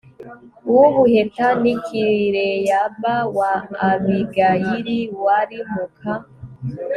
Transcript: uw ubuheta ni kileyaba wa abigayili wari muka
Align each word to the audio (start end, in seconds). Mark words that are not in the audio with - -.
uw 0.69 0.77
ubuheta 0.87 1.47
ni 1.61 1.73
kileyaba 1.85 3.15
wa 3.37 3.53
abigayili 3.89 4.99
wari 5.23 5.59
muka 5.71 6.13